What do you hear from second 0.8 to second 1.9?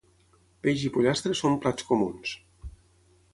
i pollastre són plats